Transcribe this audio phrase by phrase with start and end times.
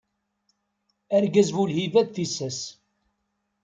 [1.15, 2.59] Argaz bu lhiba d tissas.